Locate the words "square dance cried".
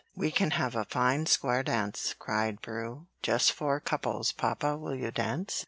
1.27-2.63